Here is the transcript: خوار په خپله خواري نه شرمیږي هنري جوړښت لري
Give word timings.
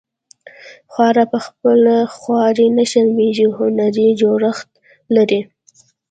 خوار 0.91 1.15
په 1.31 1.37
خپله 1.45 1.95
خواري 2.15 2.67
نه 2.77 2.83
شرمیږي 2.91 3.47
هنري 3.57 4.07
جوړښت 4.21 4.67
لري 5.15 5.41